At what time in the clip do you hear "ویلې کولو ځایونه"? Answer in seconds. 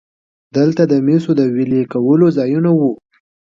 1.55-2.69